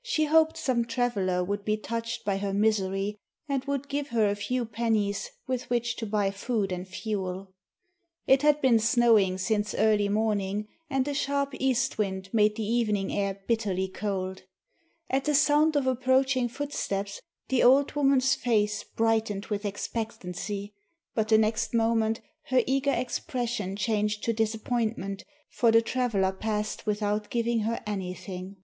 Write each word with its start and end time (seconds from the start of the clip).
She 0.00 0.24
hoped 0.24 0.56
some 0.56 0.86
traveler 0.86 1.44
would 1.44 1.62
be 1.66 1.76
touched 1.76 2.24
by 2.24 2.38
her 2.38 2.54
misery, 2.54 3.18
and 3.50 3.62
would 3.66 3.90
give 3.90 4.08
her 4.08 4.30
a 4.30 4.34
few 4.34 4.64
pennies 4.64 5.28
with 5.46 5.68
which 5.68 5.96
to 5.96 6.06
buy 6.06 6.30
food 6.30 6.72
and 6.72 6.88
fuel. 6.88 7.52
It 8.26 8.40
had 8.40 8.62
been 8.62 8.78
snowing 8.78 9.36
since 9.36 9.74
early 9.74 10.08
morning, 10.08 10.68
and 10.88 11.06
a 11.06 11.12
sharp 11.12 11.50
east 11.60 11.98
wind 11.98 12.30
made 12.32 12.56
the 12.56 12.62
evening 12.64 13.12
air 13.12 13.42
bitterly 13.46 13.88
cold. 13.88 14.44
At 15.10 15.26
the 15.26 15.34
sound 15.34 15.76
of 15.76 15.86
approaching 15.86 16.48
footsteps 16.48 17.20
the 17.48 17.62
old 17.62 17.92
woman's 17.92 18.34
face 18.34 18.84
brightened 18.84 19.44
with 19.48 19.66
expectancy, 19.66 20.72
but 21.14 21.28
the 21.28 21.36
next 21.36 21.74
moment 21.74 22.22
her 22.44 22.62
eager 22.66 22.90
expression 22.94 23.76
changed 23.76 24.24
to 24.24 24.32
disappointment, 24.32 25.24
for 25.50 25.70
the 25.70 25.82
traveler 25.82 26.32
passed 26.32 26.86
without 26.86 27.28
giving 27.28 27.60
her 27.68 27.82
anything. 27.86 28.56